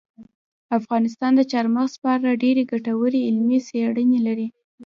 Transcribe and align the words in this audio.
افغانستان 0.79 1.31
د 1.35 1.41
چار 1.51 1.65
مغز 1.75 1.93
په 2.03 2.07
اړه 2.15 2.39
ډېرې 2.43 2.63
ګټورې 2.73 3.19
علمي 3.27 3.59
څېړنې 3.67 4.19
لري. 4.27 4.47